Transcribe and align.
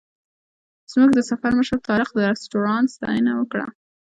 زموږ 0.91 1.11
د 1.15 1.19
سفر 1.29 1.51
مشر 1.59 1.77
طارق 1.87 2.09
د 2.15 2.19
رسټورانټ 2.31 2.87
ستاینه 2.95 3.31
وکړه. 3.35 3.65